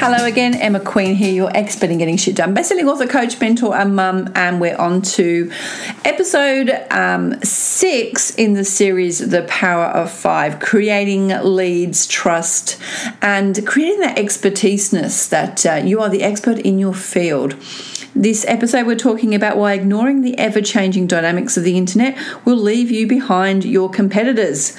Hello 0.00 0.26
again, 0.26 0.54
Emma 0.54 0.78
Queen 0.78 1.16
here, 1.16 1.32
your 1.32 1.50
expert 1.56 1.90
in 1.90 1.98
getting 1.98 2.16
shit 2.16 2.36
done. 2.36 2.54
Best-selling 2.54 2.88
author, 2.88 3.08
coach, 3.08 3.40
mentor, 3.40 3.74
and 3.74 3.96
mum, 3.96 4.30
and 4.36 4.60
we're 4.60 4.76
on 4.76 5.02
to 5.02 5.50
episode 6.04 6.70
um, 6.92 7.42
six 7.42 8.32
in 8.36 8.52
the 8.52 8.62
series, 8.62 9.18
"The 9.18 9.42
Power 9.48 9.86
of 9.86 10.12
Five: 10.12 10.60
Creating 10.60 11.30
Leads, 11.42 12.06
Trust, 12.06 12.78
and 13.20 13.66
Creating 13.66 13.98
that 13.98 14.16
expertiseness 14.16 15.26
that 15.30 15.66
uh, 15.66 15.82
you 15.84 16.00
are 16.00 16.08
the 16.08 16.22
expert 16.22 16.60
in 16.60 16.78
your 16.78 16.94
field." 16.94 17.56
This 18.14 18.44
episode, 18.46 18.86
we're 18.86 18.94
talking 18.94 19.34
about 19.34 19.56
why 19.56 19.72
ignoring 19.72 20.22
the 20.22 20.38
ever-changing 20.38 21.08
dynamics 21.08 21.56
of 21.56 21.64
the 21.64 21.76
internet 21.76 22.16
will 22.44 22.56
leave 22.56 22.92
you 22.92 23.08
behind 23.08 23.64
your 23.64 23.90
competitors. 23.90 24.76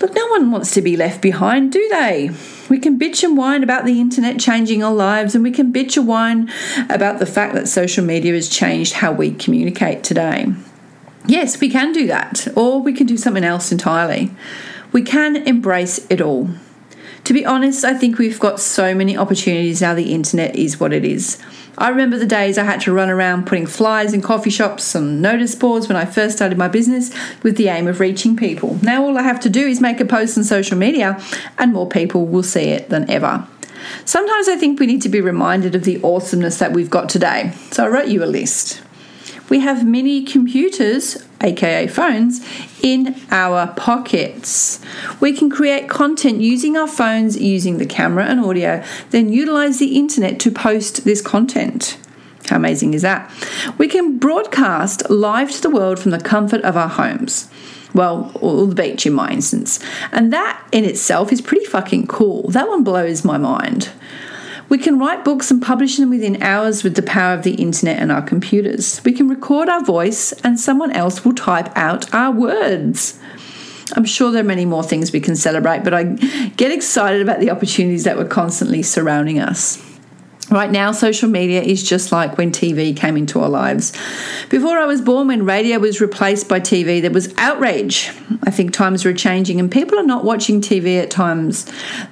Look, 0.00 0.14
no 0.14 0.26
one 0.26 0.50
wants 0.50 0.72
to 0.72 0.82
be 0.82 0.96
left 0.96 1.22
behind, 1.22 1.72
do 1.72 1.88
they? 1.90 2.30
We 2.68 2.78
can 2.78 2.98
bitch 2.98 3.22
and 3.22 3.36
whine 3.36 3.62
about 3.62 3.84
the 3.84 4.00
internet 4.00 4.40
changing 4.40 4.82
our 4.82 4.92
lives, 4.92 5.34
and 5.34 5.44
we 5.44 5.52
can 5.52 5.72
bitch 5.72 5.96
and 5.96 6.08
whine 6.08 6.50
about 6.90 7.20
the 7.20 7.26
fact 7.26 7.54
that 7.54 7.68
social 7.68 8.04
media 8.04 8.34
has 8.34 8.48
changed 8.48 8.94
how 8.94 9.12
we 9.12 9.30
communicate 9.30 10.02
today. 10.02 10.52
Yes, 11.26 11.60
we 11.60 11.70
can 11.70 11.92
do 11.92 12.06
that, 12.08 12.48
or 12.56 12.82
we 12.82 12.92
can 12.92 13.06
do 13.06 13.16
something 13.16 13.44
else 13.44 13.70
entirely. 13.70 14.30
We 14.92 15.02
can 15.02 15.36
embrace 15.36 16.04
it 16.10 16.20
all. 16.20 16.50
To 17.24 17.32
be 17.32 17.46
honest, 17.46 17.84
I 17.84 17.94
think 17.94 18.18
we've 18.18 18.38
got 18.38 18.60
so 18.60 18.94
many 18.94 19.16
opportunities 19.16 19.80
now, 19.80 19.94
the 19.94 20.12
internet 20.12 20.56
is 20.56 20.78
what 20.78 20.92
it 20.92 21.06
is. 21.06 21.38
I 21.78 21.88
remember 21.88 22.18
the 22.18 22.26
days 22.26 22.58
I 22.58 22.64
had 22.64 22.82
to 22.82 22.92
run 22.92 23.08
around 23.08 23.46
putting 23.46 23.66
flyers 23.66 24.12
in 24.12 24.20
coffee 24.20 24.50
shops 24.50 24.94
and 24.94 25.22
notice 25.22 25.54
boards 25.54 25.88
when 25.88 25.96
I 25.96 26.04
first 26.04 26.36
started 26.36 26.58
my 26.58 26.68
business 26.68 27.12
with 27.42 27.56
the 27.56 27.68
aim 27.68 27.88
of 27.88 27.98
reaching 27.98 28.36
people. 28.36 28.78
Now 28.82 29.02
all 29.02 29.16
I 29.16 29.22
have 29.22 29.40
to 29.40 29.50
do 29.50 29.66
is 29.66 29.80
make 29.80 30.00
a 30.00 30.04
post 30.04 30.36
on 30.36 30.44
social 30.44 30.76
media 30.76 31.18
and 31.58 31.72
more 31.72 31.88
people 31.88 32.26
will 32.26 32.42
see 32.42 32.68
it 32.68 32.90
than 32.90 33.10
ever. 33.10 33.48
Sometimes 34.04 34.48
I 34.48 34.56
think 34.56 34.78
we 34.78 34.86
need 34.86 35.02
to 35.02 35.08
be 35.08 35.22
reminded 35.22 35.74
of 35.74 35.84
the 35.84 36.00
awesomeness 36.04 36.58
that 36.58 36.72
we've 36.72 36.90
got 36.90 37.08
today. 37.08 37.52
So 37.70 37.84
I 37.84 37.88
wrote 37.88 38.08
you 38.08 38.22
a 38.22 38.26
list. 38.26 38.82
We 39.54 39.60
have 39.60 39.86
many 39.86 40.24
computers, 40.24 41.16
aka 41.40 41.86
phones, 41.86 42.44
in 42.82 43.14
our 43.30 43.68
pockets. 43.68 44.80
We 45.20 45.32
can 45.32 45.48
create 45.48 45.88
content 45.88 46.40
using 46.40 46.76
our 46.76 46.88
phones, 46.88 47.40
using 47.40 47.78
the 47.78 47.86
camera 47.86 48.24
and 48.24 48.40
audio, 48.40 48.82
then 49.10 49.28
utilize 49.28 49.78
the 49.78 49.96
internet 49.96 50.40
to 50.40 50.50
post 50.50 51.04
this 51.04 51.20
content. 51.20 51.98
How 52.46 52.56
amazing 52.56 52.94
is 52.94 53.02
that? 53.02 53.30
We 53.78 53.86
can 53.86 54.18
broadcast 54.18 55.08
live 55.08 55.52
to 55.52 55.60
the 55.60 55.70
world 55.70 56.00
from 56.00 56.10
the 56.10 56.18
comfort 56.18 56.62
of 56.62 56.76
our 56.76 56.88
homes. 56.88 57.48
Well, 57.94 58.32
or 58.40 58.66
the 58.66 58.74
beach 58.74 59.06
in 59.06 59.12
my 59.12 59.30
instance. 59.30 59.78
And 60.10 60.32
that 60.32 60.66
in 60.72 60.84
itself 60.84 61.30
is 61.30 61.40
pretty 61.40 61.66
fucking 61.66 62.08
cool. 62.08 62.48
That 62.48 62.66
one 62.66 62.82
blows 62.82 63.24
my 63.24 63.38
mind. 63.38 63.92
We 64.68 64.78
can 64.78 64.98
write 64.98 65.24
books 65.24 65.50
and 65.50 65.62
publish 65.62 65.98
them 65.98 66.10
within 66.10 66.42
hours 66.42 66.82
with 66.82 66.96
the 66.96 67.02
power 67.02 67.34
of 67.34 67.42
the 67.42 67.54
internet 67.54 67.98
and 67.98 68.10
our 68.10 68.22
computers. 68.22 69.00
We 69.04 69.12
can 69.12 69.28
record 69.28 69.68
our 69.68 69.84
voice 69.84 70.32
and 70.42 70.58
someone 70.58 70.92
else 70.92 71.24
will 71.24 71.34
type 71.34 71.70
out 71.76 72.12
our 72.14 72.32
words. 72.32 73.18
I'm 73.94 74.04
sure 74.04 74.32
there 74.32 74.40
are 74.40 74.44
many 74.44 74.64
more 74.64 74.82
things 74.82 75.12
we 75.12 75.20
can 75.20 75.36
celebrate, 75.36 75.84
but 75.84 75.94
I 75.94 76.04
get 76.56 76.72
excited 76.72 77.20
about 77.20 77.40
the 77.40 77.50
opportunities 77.50 78.04
that 78.04 78.16
were 78.16 78.24
constantly 78.24 78.82
surrounding 78.82 79.38
us. 79.38 79.93
Right 80.50 80.70
now, 80.70 80.92
social 80.92 81.28
media 81.28 81.62
is 81.62 81.82
just 81.82 82.12
like 82.12 82.36
when 82.36 82.52
TV 82.52 82.94
came 82.94 83.16
into 83.16 83.40
our 83.40 83.48
lives. 83.48 83.92
Before 84.50 84.78
I 84.78 84.84
was 84.84 85.00
born, 85.00 85.28
when 85.28 85.46
radio 85.46 85.78
was 85.78 86.00
replaced 86.00 86.48
by 86.48 86.60
TV, 86.60 87.00
there 87.00 87.10
was 87.10 87.34
outrage. 87.38 88.10
I 88.42 88.50
think 88.50 88.72
times 88.72 89.04
were 89.04 89.14
changing 89.14 89.58
and 89.58 89.72
people 89.72 89.98
are 89.98 90.04
not 90.04 90.24
watching 90.24 90.60
TV 90.60 91.00
at 91.02 91.10
times 91.10 91.64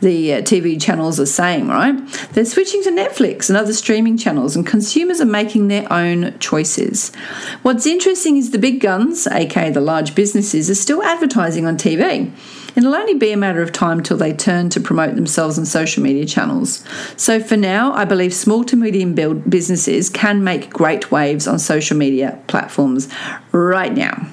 the 0.00 0.34
uh, 0.34 0.42
TV 0.42 0.80
channels 0.80 1.18
are 1.18 1.26
saying, 1.26 1.68
right? 1.68 1.96
They're 2.32 2.44
switching 2.44 2.82
to 2.84 2.90
Netflix 2.90 3.48
and 3.48 3.56
other 3.56 3.72
streaming 3.72 4.18
channels, 4.18 4.56
and 4.56 4.66
consumers 4.66 5.20
are 5.20 5.26
making 5.26 5.68
their 5.68 5.90
own 5.90 6.38
choices. 6.38 7.14
What's 7.62 7.86
interesting 7.86 8.36
is 8.36 8.50
the 8.50 8.58
big 8.58 8.80
guns, 8.80 9.26
aka 9.26 9.70
the 9.70 9.80
large 9.80 10.14
businesses, 10.14 10.68
are 10.68 10.74
still 10.74 11.02
advertising 11.02 11.66
on 11.66 11.76
TV. 11.78 12.30
It'll 12.78 12.94
only 12.94 13.14
be 13.14 13.32
a 13.32 13.36
matter 13.36 13.60
of 13.60 13.72
time 13.72 14.04
till 14.04 14.16
they 14.16 14.32
turn 14.32 14.70
to 14.70 14.80
promote 14.80 15.16
themselves 15.16 15.58
on 15.58 15.66
social 15.66 16.00
media 16.00 16.24
channels. 16.24 16.84
So 17.16 17.40
for 17.40 17.56
now, 17.56 17.92
I 17.92 18.04
believe 18.04 18.32
small 18.32 18.62
to 18.62 18.76
medium 18.76 19.14
businesses 19.48 20.08
can 20.08 20.44
make 20.44 20.70
great 20.70 21.10
waves 21.10 21.48
on 21.48 21.58
social 21.58 21.96
media 21.96 22.38
platforms 22.46 23.08
right 23.50 23.92
now. 23.92 24.28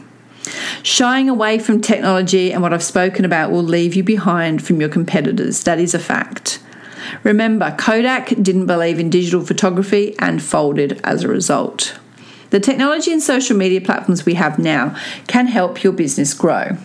Shying 0.84 1.28
away 1.28 1.58
from 1.58 1.82
technology 1.82 2.54
and 2.54 2.62
what 2.62 2.72
I've 2.72 2.84
spoken 2.84 3.26
about 3.26 3.50
will 3.50 3.64
leave 3.64 3.96
you 3.96 4.04
behind 4.04 4.64
from 4.64 4.80
your 4.80 4.90
competitors. 4.90 5.64
That 5.64 5.80
is 5.80 5.96
a 5.96 6.00
fact. 6.00 6.60
Remember, 7.24 7.76
Kodak 7.80 8.28
didn't 8.44 8.68
believe 8.68 9.00
in 9.00 9.10
digital 9.10 9.44
photography 9.44 10.14
and 10.20 10.40
folded 10.40 11.02
as 11.04 11.24
a 11.24 11.28
result. 11.28 11.98
The 12.52 12.60
technology 12.60 13.12
and 13.12 13.24
social 13.24 13.58
media 13.58 13.82
platforms 13.82 14.24
we 14.24 14.36
have 14.36 14.60
now 14.60 14.96
can 15.26 15.48
help 15.48 15.84
your 15.84 15.94
business 15.94 16.36
grow. 16.36 16.78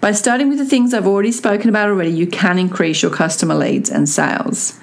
By 0.00 0.12
starting 0.12 0.48
with 0.48 0.58
the 0.58 0.64
things 0.64 0.92
I've 0.92 1.06
already 1.06 1.32
spoken 1.32 1.68
about 1.68 1.88
already, 1.88 2.10
you 2.10 2.26
can 2.26 2.58
increase 2.58 3.02
your 3.02 3.10
customer 3.10 3.54
leads 3.54 3.90
and 3.90 4.08
sales. 4.08 4.78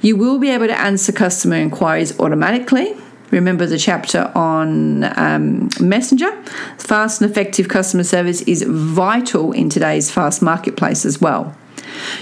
You 0.00 0.16
will 0.16 0.38
be 0.38 0.50
able 0.50 0.66
to 0.66 0.78
answer 0.78 1.12
customer 1.12 1.56
inquiries 1.56 2.18
automatically. 2.18 2.96
Remember 3.30 3.66
the 3.66 3.78
chapter 3.78 4.30
on 4.34 5.04
um, 5.18 5.68
Messenger. 5.80 6.30
Fast 6.78 7.20
and 7.20 7.30
effective 7.30 7.68
customer 7.68 8.04
service 8.04 8.42
is 8.42 8.62
vital 8.62 9.52
in 9.52 9.68
today's 9.68 10.10
fast 10.10 10.42
marketplace 10.42 11.04
as 11.04 11.20
well. 11.20 11.56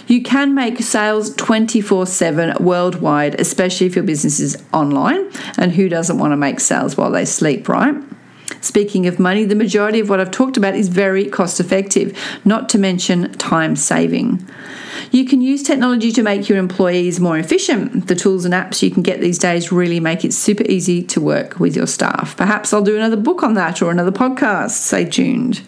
You 0.07 0.23
can 0.23 0.55
make 0.55 0.79
sales 0.81 1.35
24 1.35 2.07
7 2.07 2.65
worldwide, 2.65 3.41
especially 3.41 3.87
if 3.87 3.95
your 3.95 4.05
business 4.05 4.41
is 4.41 4.63
online. 4.73 5.31
And 5.59 5.73
who 5.73 5.89
doesn't 5.89 6.19
want 6.19 6.33
to 6.33 6.37
make 6.37 6.61
sales 6.61 6.97
while 6.97 7.11
they 7.11 7.25
sleep, 7.25 7.69
right? 7.69 7.95
Speaking 8.65 9.07
of 9.07 9.19
money, 9.19 9.45
the 9.45 9.55
majority 9.55 10.01
of 10.01 10.09
what 10.09 10.21
I've 10.21 10.31
talked 10.31 10.57
about 10.57 10.75
is 10.75 10.89
very 10.89 11.27
cost 11.27 11.61
effective, 11.61 12.19
not 12.47 12.71
to 12.71 12.79
mention 12.79 13.31
time 13.35 13.77
saving. 13.77 14.43
You 15.11 15.27
can 15.27 15.43
use 15.43 15.63
technology 15.63 16.11
to 16.13 16.23
make 16.23 16.49
your 16.49 16.57
employees 16.57 17.21
more 17.21 17.37
efficient. 17.37 18.09
The 18.09 18.15
tools 18.15 18.47
and 18.47 18.55
apps 18.55 18.83
you 18.83 18.91
can 18.91 19.03
get 19.03 19.21
these 19.21 19.39
days 19.39 19.71
really 19.71 20.01
make 20.01 20.25
it 20.25 20.33
super 20.33 20.65
easy 20.67 21.03
to 21.03 21.21
work 21.21 21.61
with 21.61 21.77
your 21.77 21.87
staff. 21.87 22.39
Perhaps 22.39 22.73
I'll 22.73 22.81
do 22.81 22.97
another 22.97 23.19
book 23.19 23.43
on 23.43 23.53
that 23.53 23.83
or 23.83 23.91
another 23.91 24.11
podcast. 24.11 24.71
Stay 24.71 25.05
tuned. 25.05 25.61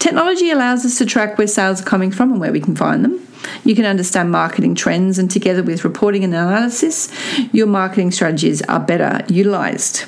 Technology 0.00 0.50
allows 0.50 0.84
us 0.84 0.98
to 0.98 1.06
track 1.06 1.38
where 1.38 1.46
sales 1.46 1.82
are 1.82 1.84
coming 1.84 2.10
from 2.10 2.32
and 2.32 2.40
where 2.40 2.52
we 2.52 2.60
can 2.60 2.74
find 2.74 3.04
them. 3.04 3.24
You 3.62 3.76
can 3.76 3.84
understand 3.84 4.32
marketing 4.32 4.74
trends, 4.74 5.20
and 5.20 5.30
together 5.30 5.62
with 5.62 5.84
reporting 5.84 6.24
and 6.24 6.34
analysis, 6.34 7.08
your 7.52 7.68
marketing 7.68 8.10
strategies 8.10 8.60
are 8.62 8.80
better 8.80 9.24
utilized. 9.32 10.04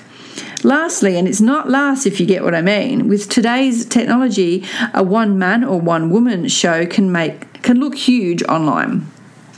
Lastly, 0.62 1.16
and 1.16 1.26
it's 1.26 1.41
not 1.41 1.70
last 1.70 2.06
if 2.06 2.20
you 2.20 2.26
get 2.26 2.44
what 2.44 2.54
I 2.54 2.60
mean, 2.60 3.08
with 3.08 3.28
today's 3.28 3.86
technology, 3.86 4.64
a 4.92 5.02
one 5.02 5.38
man 5.38 5.64
or 5.64 5.80
one 5.80 6.10
woman 6.10 6.48
show 6.48 6.86
can 6.86 7.10
make 7.10 7.62
can 7.62 7.78
look 7.80 7.94
huge 7.94 8.42
online. 8.44 9.06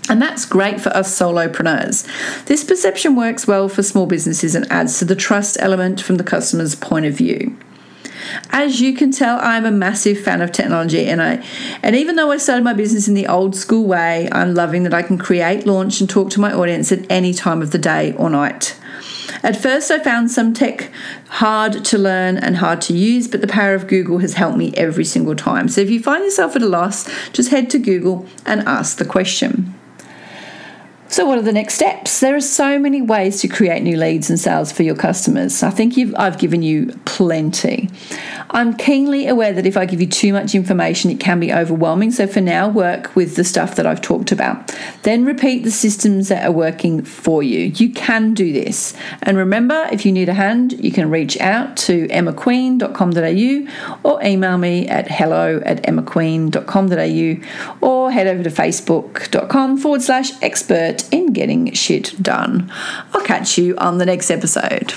And 0.08 0.20
that's 0.20 0.44
great 0.44 0.80
for 0.80 0.90
us 0.90 1.16
solopreneurs. 1.16 2.06
This 2.46 2.64
perception 2.64 3.14
works 3.14 3.46
well 3.46 3.68
for 3.68 3.82
small 3.82 4.06
businesses 4.06 4.54
and 4.54 4.70
adds 4.70 4.98
to 4.98 5.04
the 5.04 5.14
trust 5.14 5.56
element 5.60 6.00
from 6.00 6.16
the 6.16 6.24
customer's 6.24 6.74
point 6.74 7.06
of 7.06 7.14
view. 7.14 7.56
As 8.50 8.80
you 8.80 8.94
can 8.94 9.10
tell, 9.10 9.38
I'm 9.40 9.64
a 9.64 9.70
massive 9.70 10.20
fan 10.20 10.40
of 10.40 10.52
technology 10.52 11.06
and 11.06 11.22
I 11.22 11.44
and 11.82 11.96
even 11.96 12.16
though 12.16 12.30
I 12.30 12.36
started 12.36 12.64
my 12.64 12.72
business 12.72 13.08
in 13.08 13.14
the 13.14 13.26
old 13.26 13.56
school 13.56 13.84
way, 13.86 14.28
I'm 14.32 14.54
loving 14.54 14.82
that 14.84 14.94
I 14.94 15.02
can 15.02 15.18
create, 15.18 15.66
launch 15.66 16.00
and 16.00 16.08
talk 16.08 16.30
to 16.30 16.40
my 16.40 16.52
audience 16.52 16.92
at 16.92 17.10
any 17.10 17.32
time 17.32 17.62
of 17.62 17.70
the 17.70 17.78
day 17.78 18.14
or 18.14 18.30
night. 18.30 18.78
At 19.42 19.60
first, 19.60 19.90
I 19.90 19.98
found 19.98 20.30
some 20.30 20.54
tech 20.54 20.90
hard 21.28 21.84
to 21.86 21.98
learn 21.98 22.36
and 22.36 22.56
hard 22.56 22.80
to 22.82 22.94
use, 22.94 23.28
but 23.28 23.40
the 23.40 23.46
power 23.46 23.74
of 23.74 23.86
Google 23.86 24.18
has 24.18 24.34
helped 24.34 24.56
me 24.56 24.72
every 24.76 25.04
single 25.04 25.34
time. 25.34 25.68
So 25.68 25.80
if 25.80 25.90
you 25.90 26.02
find 26.02 26.24
yourself 26.24 26.56
at 26.56 26.62
a 26.62 26.68
loss, 26.68 27.08
just 27.30 27.50
head 27.50 27.70
to 27.70 27.78
Google 27.78 28.26
and 28.46 28.60
ask 28.62 28.98
the 28.98 29.04
question. 29.04 29.74
So, 31.12 31.26
what 31.26 31.36
are 31.36 31.42
the 31.42 31.52
next 31.52 31.74
steps? 31.74 32.20
There 32.20 32.34
are 32.34 32.40
so 32.40 32.78
many 32.78 33.02
ways 33.02 33.42
to 33.42 33.48
create 33.48 33.82
new 33.82 33.98
leads 33.98 34.30
and 34.30 34.40
sales 34.40 34.72
for 34.72 34.82
your 34.82 34.96
customers. 34.96 35.62
I 35.62 35.68
think 35.68 35.94
I've 36.16 36.38
given 36.38 36.62
you 36.62 36.98
plenty. 37.04 37.90
I'm 38.52 38.74
keenly 38.74 39.26
aware 39.26 39.52
that 39.54 39.66
if 39.66 39.76
I 39.76 39.86
give 39.86 40.00
you 40.00 40.06
too 40.06 40.32
much 40.32 40.54
information, 40.54 41.10
it 41.10 41.18
can 41.18 41.40
be 41.40 41.52
overwhelming. 41.52 42.10
So, 42.10 42.26
for 42.26 42.40
now, 42.40 42.68
work 42.68 43.16
with 43.16 43.36
the 43.36 43.44
stuff 43.44 43.76
that 43.76 43.86
I've 43.86 44.02
talked 44.02 44.30
about. 44.30 44.76
Then 45.02 45.24
repeat 45.24 45.64
the 45.64 45.70
systems 45.70 46.28
that 46.28 46.46
are 46.46 46.52
working 46.52 47.02
for 47.02 47.42
you. 47.42 47.60
You 47.60 47.92
can 47.92 48.34
do 48.34 48.52
this. 48.52 48.94
And 49.22 49.38
remember, 49.38 49.88
if 49.90 50.04
you 50.04 50.12
need 50.12 50.28
a 50.28 50.34
hand, 50.34 50.74
you 50.84 50.92
can 50.92 51.08
reach 51.10 51.40
out 51.40 51.76
to 51.78 52.06
emmaqueen.com.au 52.08 54.08
or 54.08 54.22
email 54.22 54.58
me 54.58 54.86
at 54.88 55.10
hello 55.10 55.62
at 55.64 55.82
emmaqueen.com.au 55.84 57.86
or 57.86 58.10
head 58.10 58.26
over 58.26 58.42
to 58.42 58.50
facebook.com 58.50 59.78
forward 59.78 60.02
slash 60.02 60.32
expert 60.42 61.10
in 61.12 61.32
getting 61.32 61.72
shit 61.72 62.20
done. 62.22 62.70
I'll 63.14 63.24
catch 63.24 63.56
you 63.56 63.76
on 63.78 63.98
the 63.98 64.06
next 64.06 64.30
episode. 64.30 64.94